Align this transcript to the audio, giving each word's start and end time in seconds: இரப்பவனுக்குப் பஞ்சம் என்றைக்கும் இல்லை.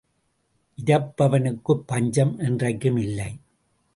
இரப்பவனுக்குப் 0.77 1.83
பஞ்சம் 1.85 2.39
என்றைக்கும் 2.39 2.99
இல்லை. 2.99 3.29